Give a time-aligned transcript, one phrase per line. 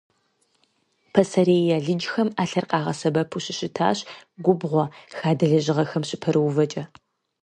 [1.13, 3.97] Пасэрей алыджхэм ӏэлъэр къагъэсэбэпу щыщытащ
[4.43, 4.85] губгъуэ,
[5.17, 6.83] хадэ лэжьыгъэхэм щыпэрыувэкӏэ.